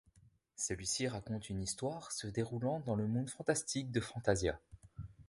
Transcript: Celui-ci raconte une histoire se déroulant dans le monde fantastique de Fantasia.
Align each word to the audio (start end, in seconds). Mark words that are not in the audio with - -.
Celui-ci 0.55 1.07
raconte 1.07 1.51
une 1.51 1.61
histoire 1.61 2.11
se 2.11 2.25
déroulant 2.25 2.79
dans 2.87 2.95
le 2.95 3.05
monde 3.05 3.29
fantastique 3.29 3.91
de 3.91 3.99
Fantasia. 4.01 4.59